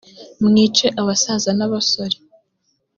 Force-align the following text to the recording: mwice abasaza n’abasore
mwice 0.45 0.87
abasaza 1.01 1.49
n’abasore 1.57 2.17